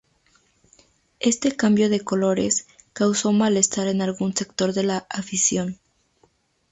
Este 1.19 1.55
cambio 1.55 1.87
de 1.87 1.99
colores 2.03 2.65
causó 2.91 3.33
malestar 3.33 3.85
en 3.87 4.01
algún 4.01 4.35
sector 4.35 4.73
de 4.73 4.81
la 4.81 5.05
afición. 5.11 5.77